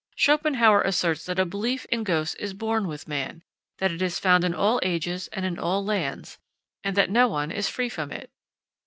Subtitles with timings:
[0.15, 3.43] Schopenhauer asserts that a belief in ghosts is born with man,
[3.77, 6.39] that it is found in all ages and in all lands,
[6.83, 8.31] and that no one is free from it.